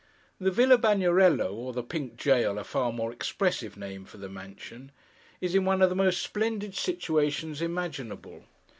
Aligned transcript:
The 0.39 0.49
Villa 0.49 0.79
Bagnerello: 0.79 1.53
or 1.53 1.73
the 1.73 1.83
Pink 1.83 2.17
Jail, 2.17 2.57
a 2.57 2.63
far 2.63 2.91
more 2.91 3.11
expressive 3.11 3.77
name 3.77 4.03
for 4.03 4.17
the 4.17 4.29
mansion: 4.29 4.91
is 5.39 5.53
in 5.53 5.63
one 5.63 5.83
of 5.83 5.89
the 5.91 5.95
most 5.95 6.23
splendid 6.23 6.73
situations 6.73 7.61
imaginable. 7.61 8.45